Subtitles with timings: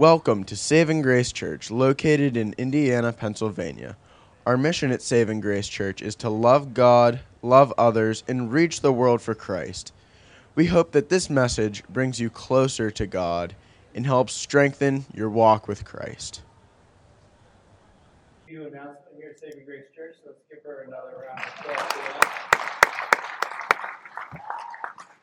[0.00, 3.98] Welcome to Saving Grace Church, located in Indiana, Pennsylvania.
[4.46, 8.94] Our mission at Saving Grace Church is to love God, love others, and reach the
[8.94, 9.92] world for Christ.
[10.54, 13.54] We hope that this message brings you closer to God
[13.94, 16.40] and helps strengthen your walk with Christ.
[18.46, 20.16] Few announcement here at Saving Grace Church.
[20.24, 22.32] So let's give her another round of applause.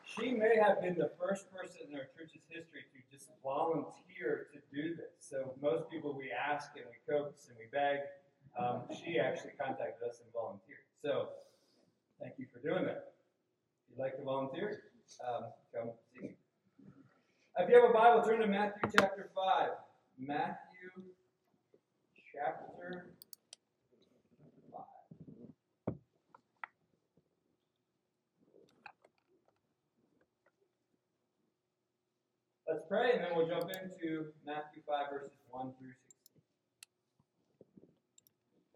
[0.06, 4.58] She may have been the first person in our church's history to just volunteer to
[4.70, 5.18] do this.
[5.18, 7.98] So most people we ask and we coax and we beg.
[8.58, 10.86] Um, she actually contacted us and volunteered.
[11.02, 11.28] So
[12.20, 13.14] thank you for doing that.
[13.84, 14.82] If you'd like to volunteer,
[15.26, 15.44] um,
[15.74, 16.34] come see me.
[17.58, 19.70] If you have a Bible, turn to Matthew chapter 5.
[20.18, 20.90] Matthew
[22.32, 23.06] chapter
[32.68, 36.36] Let's pray and then we'll jump into Matthew 5, verses 1 through 16.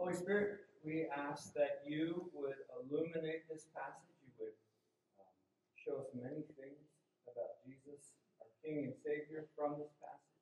[0.01, 4.17] Holy Spirit, we ask that you would illuminate this passage.
[4.25, 4.57] You would
[5.21, 5.29] um,
[5.77, 6.89] show us many things
[7.29, 10.41] about Jesus, our King and Savior, from this passage.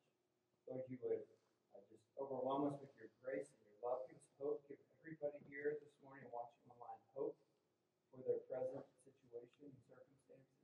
[0.70, 1.26] Lord, you would
[1.74, 4.06] uh, just overwhelm us with your grace and your love.
[4.06, 4.62] Give us hope.
[4.70, 7.34] Give everybody here this morning watching online hope
[8.14, 10.62] for their present situation and circumstances.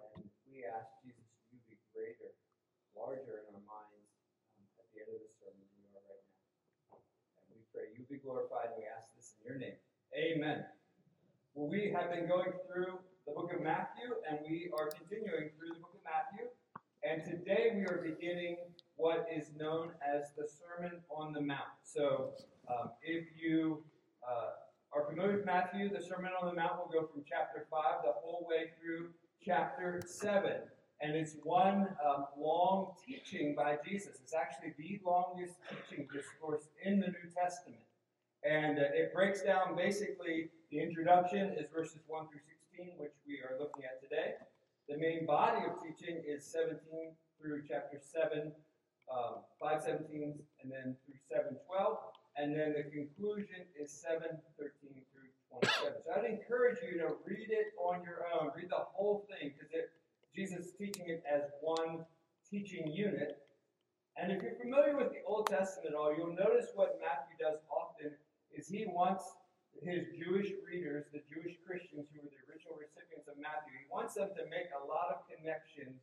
[0.00, 2.34] And we ask, Jesus, you be greater,
[2.94, 4.10] larger in our minds
[4.58, 6.24] um, at the end of the sermon than you are right
[6.90, 6.98] now.
[7.42, 9.78] And we pray you be glorified, we ask this in your name.
[10.14, 10.64] Amen.
[11.54, 15.74] Well, we have been going through the book of Matthew, and we are continuing through
[15.74, 16.50] the book of Matthew.
[17.02, 18.56] And today we are beginning
[18.96, 21.76] what is known as the Sermon on the Mount.
[21.82, 22.32] So,
[22.68, 23.82] um, if you
[24.26, 24.50] uh,
[24.92, 28.12] are familiar with Matthew, the Sermon on the Mount will go from chapter 5 the
[28.12, 29.10] whole way through
[29.44, 30.52] chapter 7.
[31.00, 34.20] And it's one um, long teaching by Jesus.
[34.22, 37.82] It's actually the longest teaching discourse in the New Testament.
[38.44, 42.44] And uh, it breaks down basically the introduction is verses 1 through
[42.76, 44.34] 16, which we are looking at today.
[44.88, 46.76] The main body of teaching is 17
[47.40, 48.52] through chapter 7,
[49.08, 51.96] um, 5 17, and then through 7 12.
[52.36, 54.20] And then the conclusion is 7
[54.58, 55.30] 13 through
[55.62, 56.04] 27.
[56.04, 58.50] So I'd encourage you to read it on your own.
[58.56, 59.72] Read the whole thing because
[60.34, 62.04] Jesus teaching it as one
[62.50, 63.38] teaching unit.
[64.16, 67.58] And if you're familiar with the Old Testament at all, you'll notice what Matthew does
[67.70, 68.14] often
[68.54, 69.24] is he wants
[69.82, 74.14] his Jewish readers, the Jewish Christians who were the original recipients of Matthew, he wants
[74.14, 75.98] them to make a lot of connections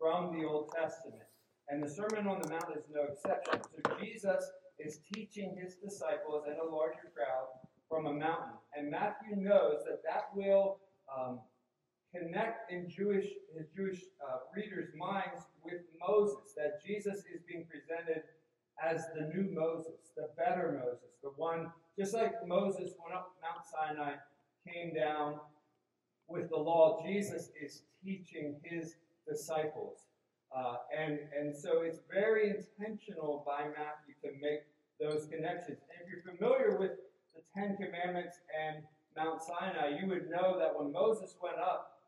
[0.00, 1.28] from the Old Testament.
[1.68, 3.60] And the Sermon on the Mount is no exception.
[3.60, 4.40] So Jesus
[4.80, 7.52] is teaching his disciples and a larger crowd
[7.88, 8.56] from a mountain.
[8.74, 10.80] And Matthew knows that that will
[11.12, 11.40] um,
[12.14, 13.26] connect in Jewish
[13.56, 16.54] his Jewish uh, readers' minds with Moses.
[16.56, 18.22] That Jesus is being presented
[18.82, 23.66] as the new Moses, the better Moses, the one just like Moses went up Mount
[23.66, 24.14] Sinai,
[24.66, 25.38] came down
[26.28, 27.02] with the law.
[27.04, 28.94] Jesus is teaching his
[29.28, 29.98] disciples.
[30.56, 34.62] Uh, and, and so it's very intentional by Matthew to make
[35.00, 35.78] those connections.
[35.90, 36.92] And if you're familiar with
[37.34, 38.82] the Ten Commandments and
[39.16, 41.99] Mount Sinai, you would know that when Moses went up,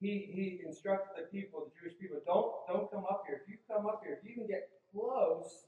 [0.00, 3.40] he, he instructed the people, the Jewish people, don't, don't come up here.
[3.42, 5.64] If you come up here, if you can get close,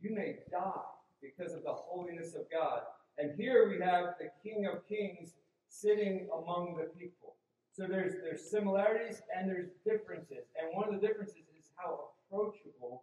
[0.00, 2.82] you may die because of the holiness of God.
[3.18, 5.34] And here we have the King of Kings
[5.68, 7.34] sitting among the people.
[7.72, 10.46] So there's there's similarities and there's differences.
[10.56, 13.02] And one of the differences is how approachable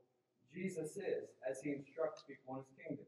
[0.54, 3.06] Jesus is as he instructs people in his kingdom.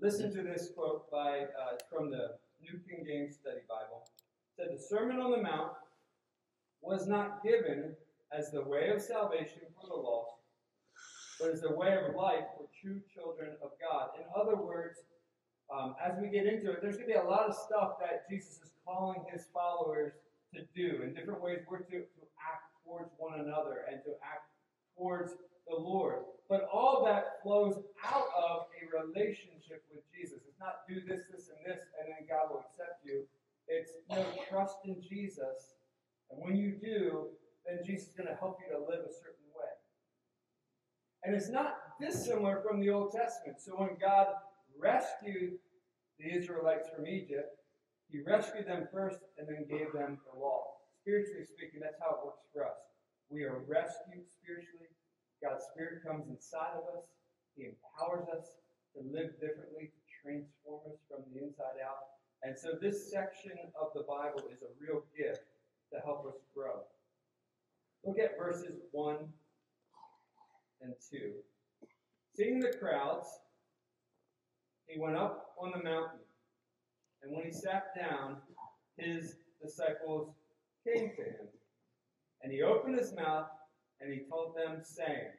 [0.00, 4.08] Listen to this quote by uh, from the New King James Study Bible.
[4.58, 5.70] Said the Sermon on the Mount
[6.82, 7.94] was not given
[8.36, 10.34] as the way of salvation for the lost,
[11.38, 14.10] but as the way of life for true children of God.
[14.18, 14.98] In other words,
[15.70, 18.26] um, as we get into it, there's going to be a lot of stuff that
[18.28, 20.10] Jesus is calling his followers
[20.52, 21.06] to do.
[21.06, 24.50] In different ways, we're to, to act towards one another and to act
[24.98, 25.34] towards
[25.68, 26.26] the Lord.
[26.48, 30.42] But all that flows out of a relationship with Jesus.
[30.48, 33.22] It's not do this, this, and this, and then God will accept you.
[33.68, 35.76] It's you know, trust in Jesus.
[36.30, 37.28] And when you do,
[37.66, 39.72] then Jesus is going to help you to live a certain way.
[41.24, 43.60] And it's not dissimilar from the Old Testament.
[43.60, 44.26] So when God
[44.80, 45.60] rescued
[46.18, 47.60] the Israelites from Egypt,
[48.08, 50.80] he rescued them first and then gave them the law.
[51.04, 52.80] Spiritually speaking, that's how it works for us.
[53.28, 54.88] We are rescued spiritually.
[55.44, 57.04] God's Spirit comes inside of us.
[57.52, 58.48] He empowers us
[58.96, 62.17] to live differently, to transform us from the inside out.
[62.42, 65.42] And so this section of the Bible is a real gift
[65.92, 66.82] to help us grow.
[68.04, 69.16] Look at verses 1
[70.82, 71.32] and 2.
[72.36, 73.26] Seeing the crowds,
[74.86, 76.20] he went up on the mountain.
[77.22, 78.36] And when he sat down,
[78.96, 80.28] his disciples
[80.86, 81.48] came to him.
[82.42, 83.48] And he opened his mouth
[84.00, 85.32] and he taught them, saying,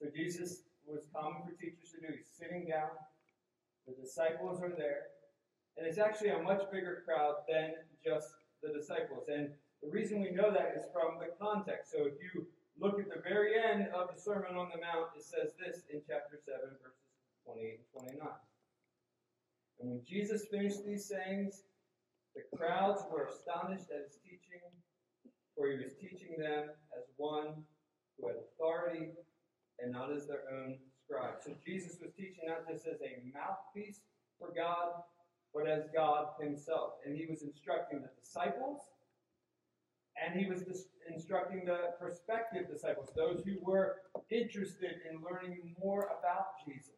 [0.00, 2.14] So Jesus was common for teachers to do.
[2.16, 2.90] He's sitting down,
[3.86, 5.19] the disciples are there,
[5.80, 7.72] and it's actually a much bigger crowd than
[8.04, 8.28] just
[8.62, 9.32] the disciples.
[9.32, 9.48] And
[9.82, 11.90] the reason we know that is from the context.
[11.90, 12.44] So if you
[12.78, 16.02] look at the very end of the Sermon on the Mount, it says this in
[16.06, 17.00] chapter 7, verses
[17.48, 18.28] 28 and 29.
[19.80, 21.64] And when Jesus finished these sayings,
[22.36, 24.60] the crowds were astonished at his teaching,
[25.56, 27.64] for he was teaching them as one
[28.20, 29.16] who had authority
[29.80, 30.76] and not as their own
[31.08, 31.40] scribe.
[31.40, 34.04] So Jesus was teaching not just as a mouthpiece
[34.38, 35.08] for God,
[35.54, 36.94] but as God himself.
[37.04, 38.80] And he was instructing the disciples,
[40.16, 40.64] and he was
[41.10, 43.96] instructing the prospective disciples, those who were
[44.30, 46.94] interested in learning more about Jesus.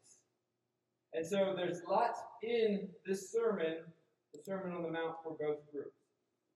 [1.15, 3.85] And so there's lots in this sermon,
[4.33, 5.97] the Sermon on the Mount, for both groups.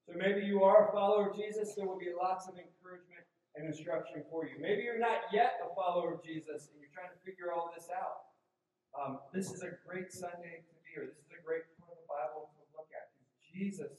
[0.09, 3.27] So maybe you are a follower of Jesus, there will be lots of encouragement
[3.57, 4.55] and instruction for you.
[4.61, 7.89] Maybe you're not yet a follower of Jesus and you're trying to figure all this
[7.91, 8.31] out.
[8.97, 11.05] Um, this is a great Sunday to be here.
[11.05, 11.65] This is a great
[12.17, 13.13] Bible to look at.
[13.45, 13.93] Jesus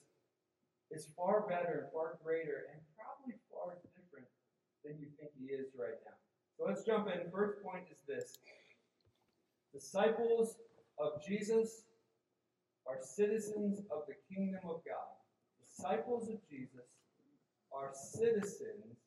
[0.90, 4.26] is far better and far greater and probably far different
[4.82, 6.18] than you think he is right now.
[6.58, 7.30] So let's jump in.
[7.30, 8.42] First point is this
[9.70, 10.58] Disciples
[10.98, 11.86] of Jesus
[12.90, 15.14] are citizens of the kingdom of God.
[15.62, 16.90] Disciples of Jesus
[17.70, 18.98] are citizens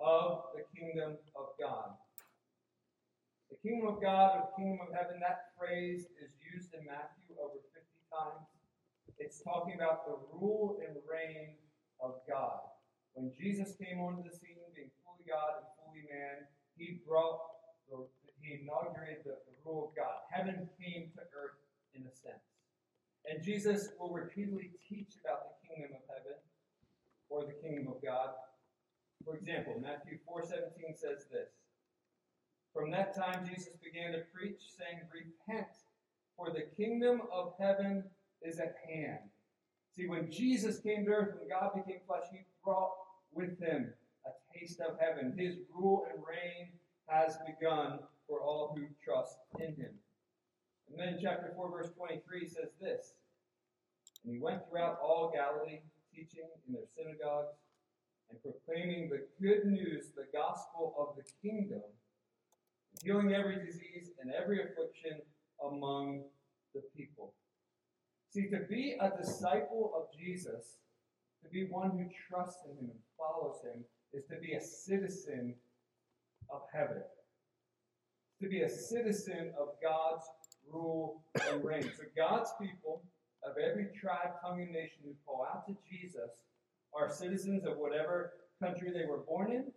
[0.00, 1.92] of the kingdom of God.
[3.50, 7.36] The kingdom of God or the kingdom of heaven, that phrase is used in Matthew
[7.36, 7.75] over 50
[8.16, 8.48] times.
[9.18, 11.56] It's talking about the rule and reign
[12.00, 12.60] of God.
[13.14, 16.44] When Jesus came onto the scene, being fully God and fully man,
[16.76, 17.40] he brought
[17.88, 18.04] the
[18.40, 20.22] he inaugurated the, the rule of God.
[20.30, 21.58] Heaven came to earth
[21.96, 22.44] in a sense.
[23.24, 26.38] And Jesus will repeatedly teach about the kingdom of heaven
[27.28, 28.36] or the kingdom of God.
[29.24, 31.50] For example, Matthew 4:17 says this.
[32.72, 35.72] From that time Jesus began to preach, saying, Repent,
[36.36, 38.04] for the kingdom of heaven
[38.42, 39.30] is at hand.
[39.94, 42.92] See, when Jesus came to earth, when God became flesh, he brought
[43.32, 43.92] with him
[44.26, 45.34] a taste of heaven.
[45.36, 46.72] His rule and reign
[47.08, 49.94] has begun for all who trust in him.
[50.90, 53.14] And then chapter 4, verse 23 says this
[54.24, 55.80] And he went throughout all Galilee,
[56.14, 57.56] teaching in their synagogues
[58.30, 61.82] and proclaiming the good news, the gospel of the kingdom,
[63.02, 65.20] healing every disease and every affliction
[65.72, 66.24] among
[66.74, 67.32] the people.
[68.30, 70.78] See, to be a disciple of Jesus,
[71.42, 75.54] to be one who trusts in him and follows him, is to be a citizen
[76.50, 77.02] of heaven
[78.40, 80.24] to be a citizen of God's
[80.70, 81.90] rule and reign.
[81.96, 83.02] So God's people
[83.42, 86.30] of every tribe, tongue, and nation who call out to Jesus
[86.94, 88.32] are citizens of whatever
[88.62, 89.72] country they were born in,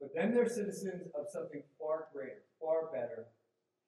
[0.00, 3.26] but then they're citizens of something far greater, far better,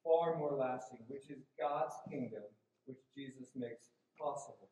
[0.03, 2.43] far more lasting, which is God's kingdom,
[2.85, 3.89] which Jesus makes
[4.19, 4.69] possible.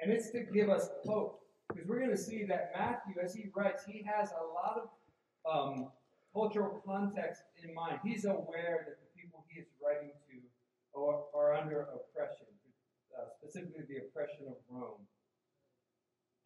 [0.00, 1.40] And it's to give us hope.
[1.68, 4.88] Because we're going to see that Matthew, as he writes, he has a lot of
[5.50, 5.88] um,
[6.32, 8.00] cultural context in mind.
[8.04, 12.46] He's aware that the people he is writing to are, are under oppression,
[13.16, 15.00] uh, specifically the oppression of Rome.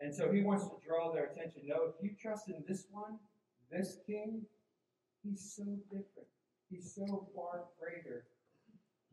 [0.01, 1.63] And so he wants to draw their attention.
[1.67, 3.19] No, if you trust in this one,
[3.73, 4.43] this king,
[5.25, 6.29] he's so different.
[6.71, 8.25] He's so far greater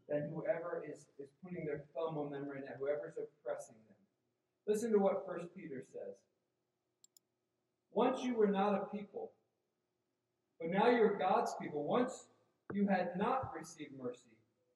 [0.09, 3.95] than whoever is, is putting their thumb on them right now, whoever's oppressing them.
[4.67, 6.15] Listen to what First Peter says.
[7.93, 9.31] Once you were not a people,
[10.59, 11.83] but now you're God's people.
[11.83, 12.25] Once
[12.73, 14.35] you had not received mercy,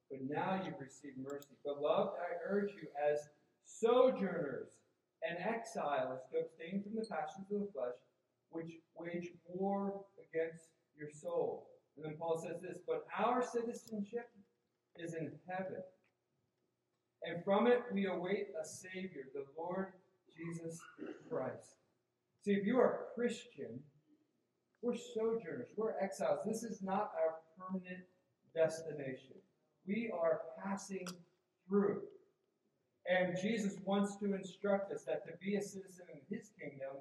[0.10, 1.56] but now you've received mercy.
[1.64, 3.30] Beloved, I urge you as
[3.66, 4.70] sojourners
[5.28, 7.96] and exiles to abstain from the passions of the flesh,
[8.52, 11.68] which wage war against your soul.
[12.00, 14.30] And then Paul says this, but our citizenship
[14.96, 15.84] is in heaven.
[17.24, 19.88] And from it we await a Savior, the Lord
[20.34, 20.80] Jesus
[21.30, 21.76] Christ.
[22.46, 23.82] See, if you are a Christian,
[24.82, 26.40] we're sojourners, we're exiles.
[26.46, 28.06] This is not our permanent
[28.56, 29.36] destination.
[29.86, 31.06] We are passing
[31.68, 32.04] through.
[33.10, 36.96] And Jesus wants to instruct us that to be a citizen in his kingdom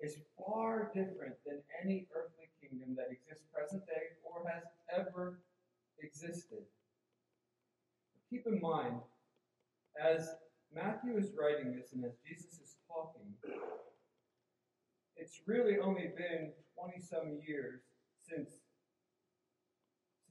[0.00, 2.41] is far different than any earthly
[2.72, 5.38] kingdom that exists present day or has ever
[6.00, 6.64] existed.
[8.30, 8.96] Keep in mind,
[10.00, 10.32] as
[10.74, 13.28] Matthew is writing this and as Jesus is talking,
[15.16, 17.84] it's really only been 20 some years
[18.24, 18.56] since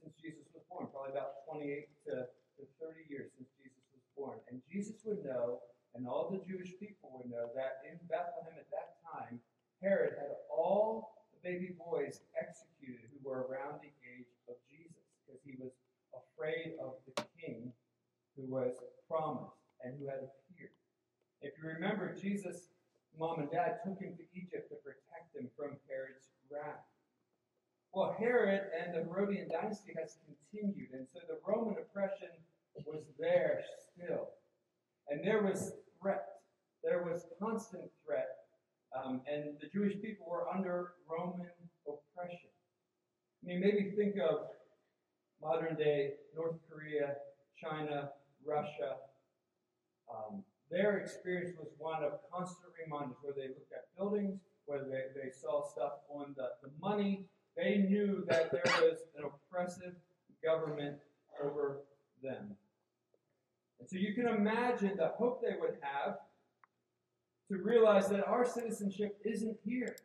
[0.02, 4.42] since Jesus was born, probably about 28 to, to 30 years since Jesus was born.
[4.50, 5.62] And Jesus would know,
[5.94, 9.38] and all the Jewish people would know, that in Bethlehem at that time,
[9.78, 15.58] Herod had all baby boys executed who were around the age of Jesus because he
[15.58, 15.74] was
[16.14, 17.72] afraid of the king
[18.36, 18.78] who was
[19.10, 20.74] promised and who had appeared.
[21.42, 22.70] If you remember, Jesus'
[23.18, 26.86] mom and dad took him to Egypt to protect him from Herod's wrath.
[27.92, 32.30] Well, Herod and the Herodian dynasty has continued, and so the Roman oppression
[32.86, 33.60] was there
[33.92, 34.30] still.
[35.10, 36.40] And there was threat.
[36.82, 38.41] There was constant threat.
[38.92, 41.46] Um, and the Jewish people were under Roman
[41.86, 42.50] oppression.
[43.42, 44.46] I mean, maybe think of
[45.40, 47.16] modern day North Korea,
[47.60, 48.10] China,
[48.44, 48.96] Russia.
[50.12, 55.20] Um, their experience was one of constant reminders where they looked at buildings, whether they,
[55.20, 57.24] they saw stuff on the, the money.
[57.56, 59.94] They knew that there was an oppressive
[60.42, 60.98] government
[61.42, 61.80] over
[62.22, 62.56] them.
[63.80, 66.18] And so you can imagine the hope they would have
[67.52, 69.96] to realize that our citizenship isn't here,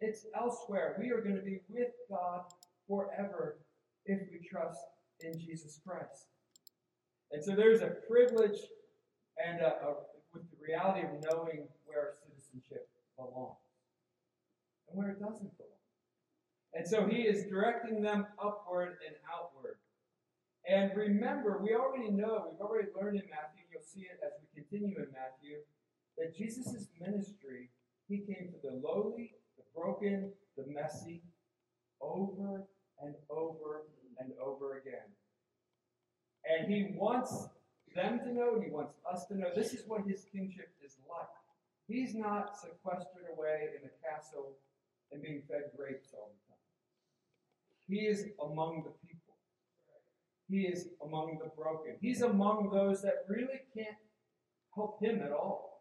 [0.00, 0.96] it's elsewhere.
[1.00, 2.42] We are going to be with God
[2.86, 3.58] forever
[4.04, 4.80] if we trust
[5.20, 6.26] in Jesus Christ.
[7.32, 8.58] And so there's a privilege
[9.44, 9.94] and a, a,
[10.32, 13.56] with the reality of knowing where our citizenship belongs
[14.88, 15.72] and where it doesn't belong.
[16.74, 19.78] And so he is directing them upward and outward.
[20.68, 24.62] And remember, we already know, we've already learned in Matthew, you'll see it as we
[24.62, 25.64] continue in Matthew,
[26.18, 27.70] that Jesus' ministry,
[28.08, 31.22] he came to the lowly, the broken, the messy,
[32.00, 32.64] over
[33.00, 33.82] and over
[34.18, 35.08] and over again.
[36.44, 37.48] And he wants
[37.94, 41.28] them to know, he wants us to know, this is what his kingship is like.
[41.86, 44.56] He's not sequestered away in a castle
[45.12, 46.58] and being fed grapes all the time.
[47.88, 49.34] He is among the people.
[50.50, 51.96] He is among the broken.
[52.00, 53.96] He's among those that really can't
[54.74, 55.77] help him at all.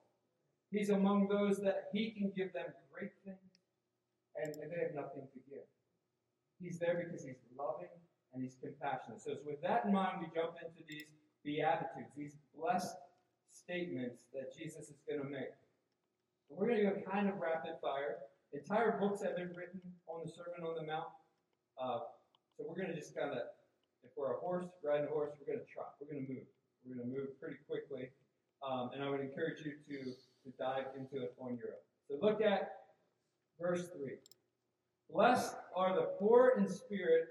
[0.71, 3.47] He's among those that he can give them great things
[4.35, 5.65] and, and they have nothing to give.
[6.59, 7.93] He's there because he's loving
[8.33, 9.21] and he's compassionate.
[9.21, 11.05] So, with that in mind, we jump into these
[11.45, 12.97] Beatitudes, these blessed
[13.51, 15.55] statements that Jesus is going to make.
[16.49, 18.27] And we're going to go kind of rapid fire.
[18.53, 21.11] Entire books have been written on the Sermon on the Mount.
[21.79, 21.99] Uh,
[22.55, 23.47] so we're going to just kind of,
[24.03, 25.95] if we're a horse, riding a horse, we're going to trot.
[25.99, 26.47] We're going to move.
[26.83, 28.09] We're going to move pretty quickly.
[28.65, 30.11] Um, and I would encourage you to,
[30.47, 31.83] to dive into it on your own.
[32.07, 32.71] So look at
[33.59, 34.15] verse 3.
[35.11, 37.27] Blessed are the poor in spirit,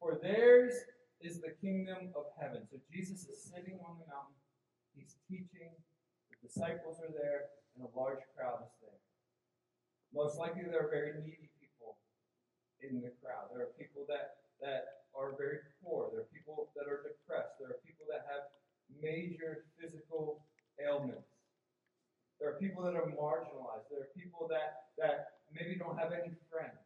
[0.00, 0.74] for theirs
[1.20, 2.62] is the kingdom of heaven.
[2.70, 4.36] So Jesus is sitting on the mountain.
[4.94, 5.72] He's teaching.
[6.28, 9.00] The disciples are there, and a large crowd is there.
[10.12, 11.96] Most likely, there are very needy people
[12.80, 13.52] in the crowd.
[13.52, 16.08] There are people that, that are very poor.
[16.12, 17.60] There are people that are depressed.
[17.60, 18.48] There are people that have
[19.00, 20.44] major physical
[20.80, 21.37] ailments.
[22.40, 23.90] There are people that are marginalized.
[23.90, 26.78] There are people that, that maybe don't have any friends.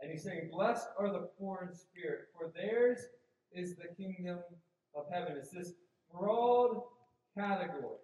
[0.00, 2.98] And he's saying, Blessed are the poor in spirit, for theirs
[3.52, 4.40] is the kingdom
[4.94, 5.36] of heaven.
[5.38, 5.72] It's this
[6.12, 6.82] broad
[7.36, 7.98] category.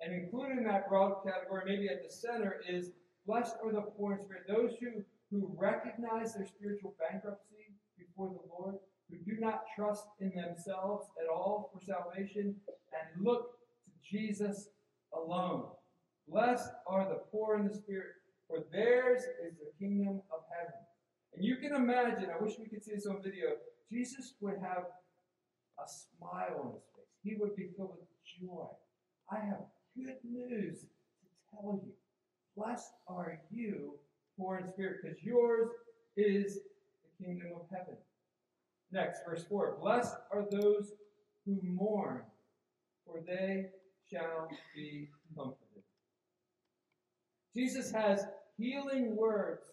[0.00, 2.90] And included in that broad category, maybe at the center, is
[3.26, 8.48] blessed are the poor in spirit, those who, who recognize their spiritual bankruptcy before the
[8.48, 8.76] Lord,
[9.10, 13.55] who do not trust in themselves at all for salvation, and look
[14.10, 14.68] Jesus
[15.14, 15.66] alone.
[16.28, 18.14] Blessed are the poor in the spirit,
[18.48, 20.74] for theirs is the kingdom of heaven.
[21.34, 23.50] And you can imagine, I wish we could see this on video,
[23.90, 24.84] Jesus would have
[25.78, 27.06] a smile on his face.
[27.22, 28.08] He would be filled with
[28.40, 28.66] joy.
[29.30, 29.60] I have
[29.96, 31.92] good news to tell you.
[32.56, 33.94] Blessed are you,
[34.38, 35.68] poor in spirit, because yours
[36.16, 36.58] is
[37.04, 37.96] the kingdom of heaven.
[38.90, 40.92] Next, verse 4 Blessed are those
[41.44, 42.22] who mourn,
[43.04, 43.66] for they
[44.10, 45.82] shall be comforted.
[47.54, 48.26] Jesus has
[48.58, 49.72] healing words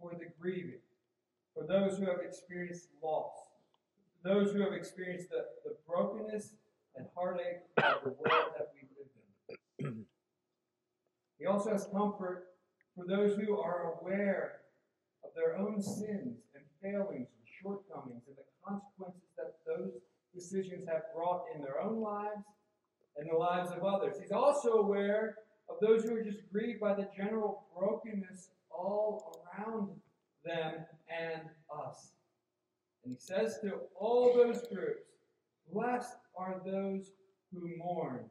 [0.00, 0.80] for the grieving,
[1.54, 3.32] for those who have experienced loss,
[4.24, 6.54] those who have experienced the, the brokenness
[6.96, 10.04] and heartache of the world that we live in.
[11.38, 12.46] he also has comfort
[12.96, 14.60] for those who are aware
[15.24, 19.92] of their own sins and failings and shortcomings and the consequences that those
[20.34, 22.42] decisions have brought in their own lives
[23.18, 24.16] and the lives of others.
[24.20, 25.36] He's also aware
[25.68, 29.90] of those who are just grieved by the general brokenness all around
[30.44, 31.42] them and
[31.84, 32.12] us.
[33.04, 35.02] And he says to all those groups,
[35.72, 37.12] Blessed are those
[37.52, 38.30] who mourn,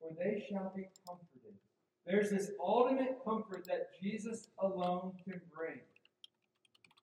[0.00, 1.54] for they shall be comforted.
[2.06, 5.80] There's this ultimate comfort that Jesus alone can bring.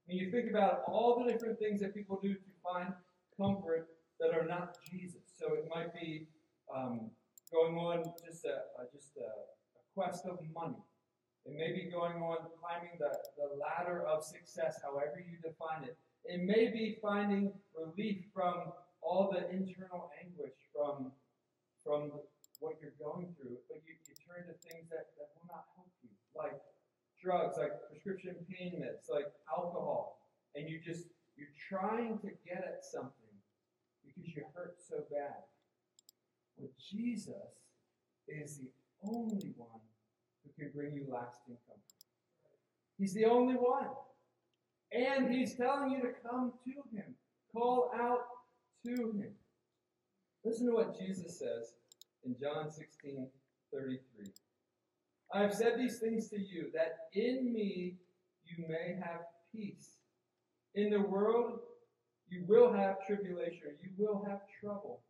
[0.06, 2.94] When you think about all the different things that people do to find
[3.38, 3.88] comfort
[4.20, 5.22] that are not Jesus.
[5.38, 6.28] So it might be
[6.70, 7.10] um,
[7.52, 10.82] going on just a, just a, a, quest of money.
[11.46, 15.98] It may be going on climbing the, the ladder of success, however you define it.
[16.26, 18.72] It may be finding relief from
[19.04, 21.12] all the internal anguish from,
[21.84, 22.12] from
[22.60, 25.92] what you're going through, but you, you turn to things that, that will not help
[26.02, 26.56] you, like
[27.22, 30.24] drugs, like prescription pain meds, like alcohol,
[30.56, 33.36] and you just, you're trying to get at something
[34.02, 35.44] because you hurt so bad.
[36.58, 37.36] Well, Jesus
[38.28, 38.70] is the
[39.04, 39.82] only one
[40.44, 41.84] who can bring you lasting comfort.
[42.98, 43.88] He's the only one.
[44.92, 47.16] And he's telling you to come to him.
[47.52, 48.26] Call out
[48.86, 49.32] to him.
[50.46, 51.74] Listen to what Jesus says
[52.24, 53.28] in John 16
[53.74, 54.32] 33.
[55.34, 57.96] I have said these things to you, that in me
[58.46, 59.22] you may have
[59.54, 59.98] peace.
[60.76, 61.60] In the world
[62.30, 65.02] you will have tribulation, you will have trouble,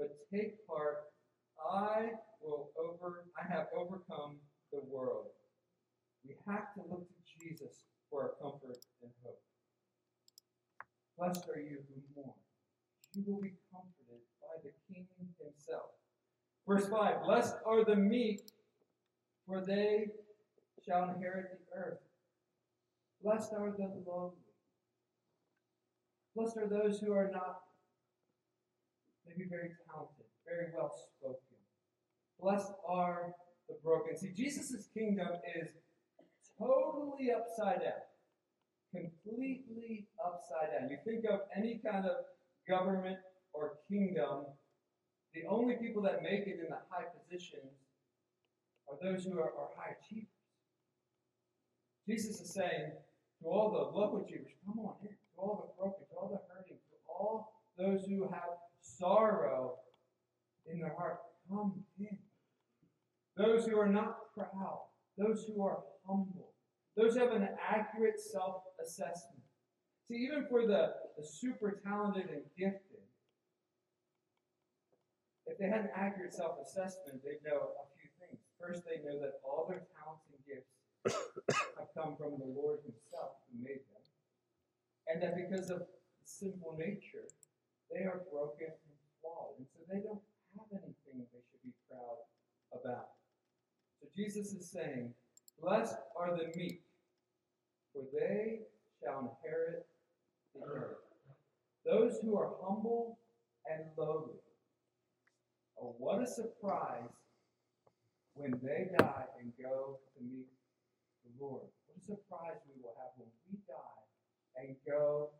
[0.00, 1.04] but take heart.
[1.60, 2.08] I
[2.40, 4.38] will over I have overcome
[4.72, 5.26] the world.
[6.26, 9.40] We have to look to Jesus for our comfort and hope.
[11.18, 12.32] Blessed are you who mourn.
[13.12, 15.06] You will be comforted by the King
[15.38, 15.90] himself.
[16.66, 18.40] Verse 5 Blessed are the meek,
[19.46, 20.06] for they
[20.86, 21.98] shall inherit the earth.
[23.22, 24.36] Blessed are the lowly.
[26.34, 27.60] Blessed are those who are not
[29.30, 31.58] maybe very talented, very well spoken.
[32.40, 33.32] Blessed are
[33.68, 34.16] the broken.
[34.16, 35.68] See, Jesus' kingdom is
[36.58, 38.02] totally upside down.
[38.90, 40.90] Completely upside down.
[40.90, 42.26] You think of any kind of
[42.68, 43.18] government
[43.52, 44.46] or kingdom,
[45.34, 47.70] the only people that make it in the high positions
[48.88, 50.26] are those who are, are high achievers.
[52.08, 52.90] Jesus is saying
[53.40, 55.08] to all the low achievers, come on in.
[55.08, 58.59] To all the broken, to all the hurting, to all those who have
[59.00, 59.76] sorrow
[60.70, 62.18] in their heart, come in.
[63.36, 64.82] Those who are not proud,
[65.16, 66.52] those who are humble,
[66.96, 69.42] those who have an accurate self assessment.
[70.06, 73.00] See, even for the, the super talented and gifted,
[75.46, 78.38] if they had an accurate self assessment, they'd know a few things.
[78.60, 81.16] First, they know that all their talents and gifts
[81.78, 84.04] have come from the Lord Himself who made them.
[85.08, 85.82] And that because of
[86.24, 87.26] simple nature,
[87.90, 88.68] they are broken
[89.20, 89.56] flawed.
[89.58, 90.20] And so they don't
[90.56, 92.24] have anything they should be proud
[92.72, 93.16] about.
[94.00, 95.14] So Jesus is saying,
[95.60, 96.82] Blessed are the meek,
[97.92, 98.60] for they
[99.02, 99.86] shall inherit
[100.54, 100.96] the earth.
[101.84, 103.18] Those who are humble
[103.70, 104.40] and lowly.
[105.80, 107.12] Oh, what a surprise
[108.34, 110.48] when they die and go to meet
[111.24, 111.64] the Lord.
[111.86, 114.00] What a surprise we will have when we die
[114.56, 115.30] and go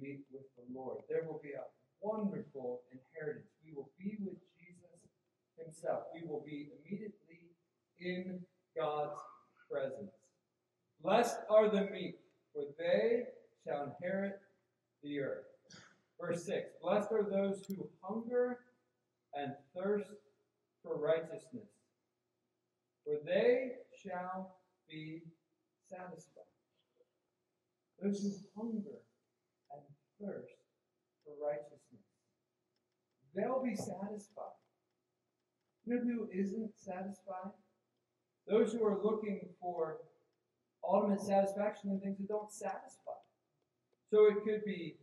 [0.00, 0.98] meet with the Lord.
[1.08, 1.64] There will be a
[2.00, 3.48] wonderful inheritance.
[3.64, 5.00] We will be with Jesus
[5.58, 6.04] Himself.
[6.14, 7.52] We will be immediately
[7.98, 8.40] in
[8.76, 9.18] God's
[9.70, 10.12] presence.
[11.02, 12.18] Blessed are the meek,
[12.52, 13.24] for they
[13.64, 14.38] shall inherit
[15.02, 15.44] the earth.
[16.20, 18.60] Verse 6 Blessed are those who hunger
[19.34, 20.10] and thirst
[20.82, 21.68] for righteousness,
[23.04, 24.56] for they shall
[24.88, 25.22] be
[25.90, 26.44] satisfied.
[28.00, 28.98] Those who hunger
[29.72, 29.82] and
[30.20, 30.54] thirst
[31.24, 31.75] for righteousness,
[33.36, 34.56] they'll be satisfied.
[35.84, 37.52] You know who isn't satisfied?
[38.48, 39.98] Those who are looking for
[40.82, 43.18] ultimate satisfaction in things that don't satisfy.
[44.10, 44.96] So it could be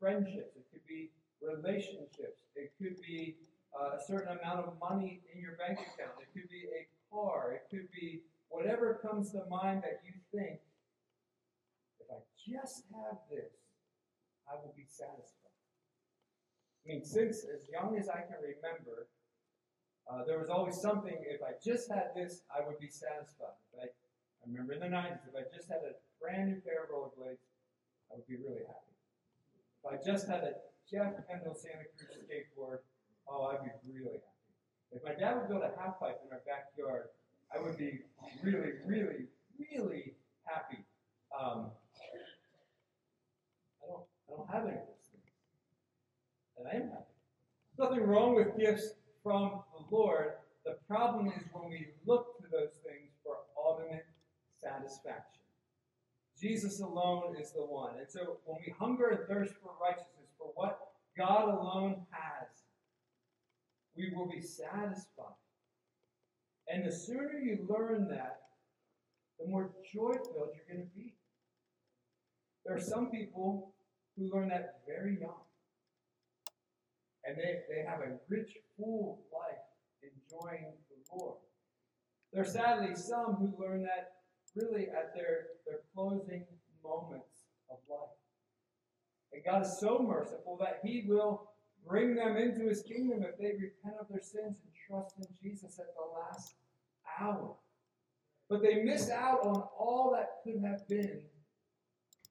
[0.00, 1.10] friendships, it could be
[1.42, 3.36] relationships, it could be
[3.74, 7.52] uh, a certain amount of money in your bank account, it could be a car,
[7.52, 10.60] it could be whatever comes to mind that you think,
[11.98, 13.52] if I just have this,
[14.48, 15.43] I will be satisfied.
[16.84, 19.08] I mean, since as young as I can remember,
[20.04, 23.56] uh, there was always something, if I just had this, I would be satisfied.
[23.80, 26.90] I, I remember in the 90s, if I just had a brand new pair of
[26.92, 27.40] rollerblades,
[28.12, 28.92] I would be really happy.
[29.80, 30.52] If I just had a
[30.84, 32.84] Jeff Kendall Santa Cruz skateboard,
[33.26, 34.52] oh, I'd be really happy.
[34.92, 37.08] If my dad would build a half pipe in our backyard,
[37.48, 38.00] I would be
[38.42, 40.12] really, really, really
[40.44, 40.84] happy.
[41.32, 41.72] Um,
[43.80, 44.80] I don't, I don't have any
[46.64, 47.04] and I happy.
[47.78, 48.90] Nothing wrong with gifts
[49.22, 50.32] from the Lord.
[50.64, 54.06] The problem is when we look to those things for ultimate
[54.60, 55.42] satisfaction.
[56.40, 57.98] Jesus alone is the one.
[57.98, 60.78] And so when we hunger and thirst for righteousness, for what
[61.16, 62.48] God alone has,
[63.96, 65.38] we will be satisfied.
[66.68, 68.40] And the sooner you learn that,
[69.38, 71.14] the more joy filled you're going to be.
[72.64, 73.74] There are some people
[74.16, 75.43] who learn that very young.
[77.26, 79.64] And they, they have a rich, full life
[80.02, 81.38] enjoying the Lord.
[82.32, 84.12] There are sadly some who learn that
[84.54, 86.44] really at their, their closing
[86.82, 88.10] moments of life.
[89.32, 91.50] And God is so merciful that He will
[91.86, 95.78] bring them into His kingdom if they repent of their sins and trust in Jesus
[95.78, 96.54] at the last
[97.18, 97.54] hour.
[98.48, 101.22] But they miss out on all that could have been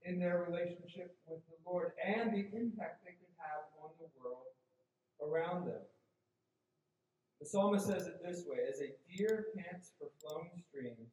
[0.06, 4.43] in their relationship with the Lord and the impact they could have on the world
[5.29, 5.81] around them.
[7.39, 11.12] The psalmist says it this way As a deer pants for flowing streams,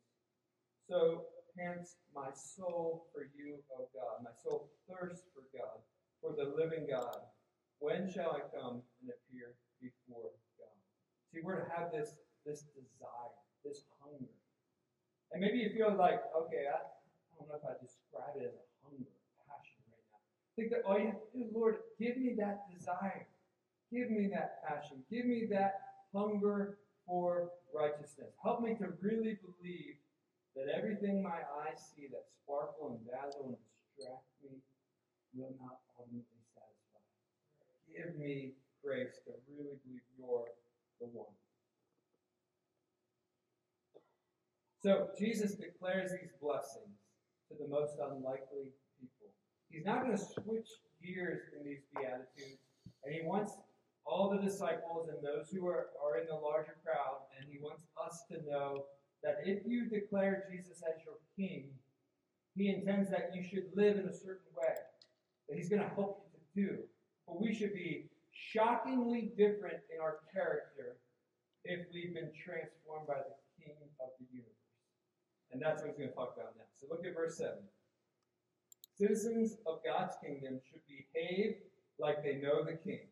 [0.88, 4.22] so pants my soul for you, O God.
[4.22, 5.82] My soul thirsts for God,
[6.20, 7.26] for the living God.
[7.78, 10.76] When shall I come and appear before God?
[11.32, 14.34] See, we're to have this, this desire, this hunger.
[15.32, 18.54] And maybe you feel like, okay, I, I don't know if I describe it as
[18.54, 19.08] a hunger,
[19.46, 20.20] passion right now.
[20.58, 23.26] Think that all you have to do, Lord, give me that desire.
[23.92, 25.02] Give me that passion.
[25.10, 25.80] Give me that
[26.14, 28.30] hunger for righteousness.
[28.42, 29.98] Help me to really believe
[30.54, 34.58] that everything my eyes see that sparkle and dazzle and distract me
[35.34, 37.02] will not ultimately satisfy.
[37.86, 40.50] Give me grace to really believe you're
[41.00, 41.34] the one.
[44.82, 46.96] So Jesus declares these blessings
[47.48, 49.28] to the most unlikely people.
[49.68, 50.68] He's not going to switch
[51.04, 52.64] gears in these Beatitudes,
[53.04, 53.52] and he wants
[54.10, 57.84] all the disciples and those who are, are in the larger crowd, and he wants
[58.04, 58.84] us to know
[59.22, 61.70] that if you declare Jesus as your king,
[62.56, 64.74] he intends that you should live in a certain way
[65.48, 66.82] that he's going to help you to do.
[67.26, 70.96] But we should be shockingly different in our character
[71.64, 74.50] if we've been transformed by the king of the universe.
[75.52, 76.66] And that's what he's going to talk about now.
[76.74, 77.54] So look at verse 7.
[78.98, 81.54] Citizens of God's kingdom should behave
[81.98, 83.06] like they know the king.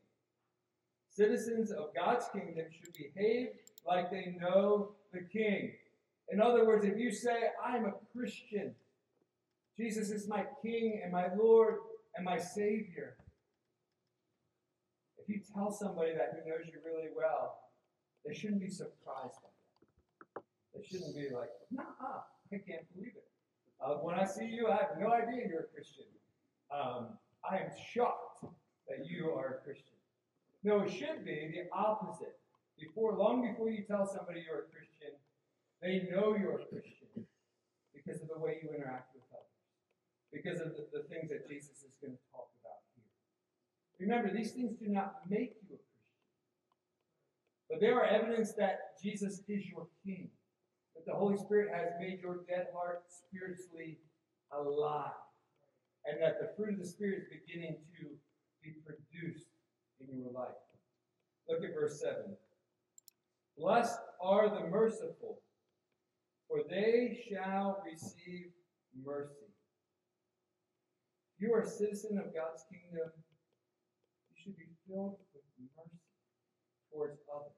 [1.19, 3.49] Citizens of God's kingdom should behave
[3.85, 5.73] like they know the king.
[6.31, 8.73] In other words, if you say, I'm a Christian,
[9.77, 11.79] Jesus is my King and my Lord
[12.15, 13.17] and my Savior,
[15.19, 17.65] if you tell somebody that who knows you really well,
[18.25, 19.51] they shouldn't be surprised by
[20.37, 20.43] that.
[20.73, 21.83] They shouldn't be like, nah,
[22.53, 23.27] I can't believe it.
[23.85, 26.05] Uh, when I see you, I have no idea you're a Christian.
[26.73, 27.09] Um,
[27.43, 28.45] I am shocked
[28.89, 29.98] that you are a Christian.
[30.65, 32.39] No, it should be the opposite.
[32.79, 35.15] Before, long before you tell somebody you're a Christian,
[35.83, 37.27] they know you're a Christian
[37.95, 39.59] because of the way you interact with others,
[40.33, 43.07] because of the, the things that Jesus is going to talk about here.
[44.07, 46.19] Remember, these things do not make you a Christian,
[47.71, 50.31] but they are evidence that Jesus is your King,
[50.95, 53.99] that the Holy Spirit has made your dead heart spiritually
[54.51, 55.19] alive,
[56.07, 58.07] and that the fruit of the Spirit is beginning to
[58.63, 59.51] be produced
[60.01, 60.55] in your life.
[61.49, 62.37] Look at verse 7.
[63.57, 65.41] Blessed are the merciful
[66.49, 68.49] for they shall receive
[69.05, 69.53] mercy.
[71.39, 73.13] You are a citizen of God's kingdom,
[74.33, 75.45] you should be filled with
[75.77, 76.01] mercy
[76.91, 77.53] towards others.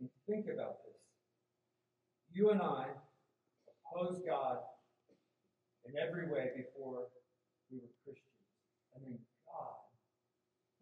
[0.00, 0.98] And think about this.
[2.32, 2.86] You and I
[3.86, 4.58] opposed God
[5.86, 7.06] in every way before
[7.70, 8.27] we were Christians.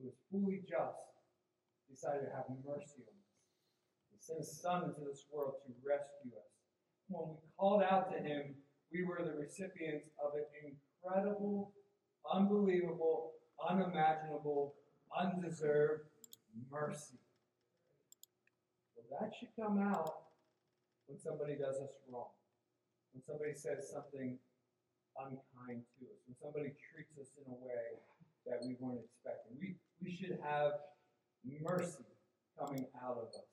[0.00, 1.06] Who is fully just,
[1.88, 3.32] decided to have mercy on us
[4.12, 6.50] He sent his son into this world to rescue us.
[7.08, 8.56] When we called out to him,
[8.92, 11.72] we were the recipients of an incredible,
[12.26, 13.32] unbelievable,
[13.62, 14.74] unimaginable,
[15.16, 16.10] undeserved
[16.70, 17.18] mercy.
[18.94, 20.26] Well, that should come out
[21.06, 22.34] when somebody does us wrong,
[23.12, 24.38] when somebody says something
[25.16, 28.02] unkind to us, when somebody treats us in a way
[28.46, 29.56] that we weren't expecting.
[29.58, 30.72] We, we should have
[31.62, 32.04] mercy
[32.58, 33.46] coming out of us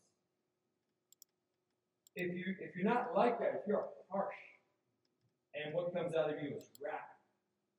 [2.16, 4.36] if you if you're not like that, if you're harsh,
[5.54, 7.02] and what comes out of you is wrath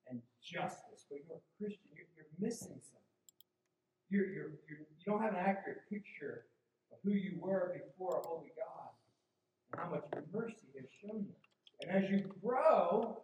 [0.08, 3.00] and justice, but you're a Christian, you're, you're missing something.
[4.10, 6.46] You're, you're, you're, you don't have an accurate picture
[6.92, 8.90] of who you were before a holy God
[9.72, 11.34] and how much mercy has shown you.
[11.82, 13.22] And as you grow